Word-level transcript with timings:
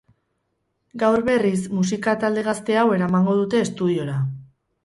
Gaur, 1.03 1.25
berriz, 1.27 1.59
musika 1.81 2.17
talde 2.25 2.47
gazte 2.49 2.81
hau 2.85 2.89
ermango 2.99 3.37
dute 3.43 3.63
estudiora. 3.67 4.19